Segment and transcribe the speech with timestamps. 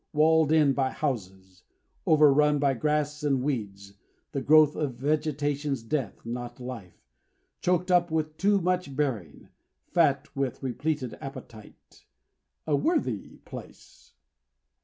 [0.13, 1.61] Walled in by houses;
[2.07, 3.99] overrun by grass and weeds,
[4.31, 7.07] the growth of vegetation's death, not life;
[7.61, 9.49] choked up with too much burying;
[9.85, 12.05] fat with repleted appetite.
[12.65, 14.15] A worthy place!